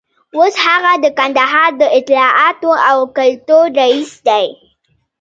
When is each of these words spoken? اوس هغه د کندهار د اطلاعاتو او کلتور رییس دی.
اوس 0.37 0.55
هغه 0.65 0.91
د 1.03 1.05
کندهار 1.17 1.71
د 1.81 1.83
اطلاعاتو 1.97 2.71
او 2.89 2.97
کلتور 3.17 3.65
رییس 3.79 4.11
دی. 4.27 4.45